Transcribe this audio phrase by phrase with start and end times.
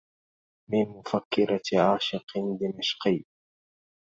[0.71, 3.23] من مفكرة عاشق دمشقي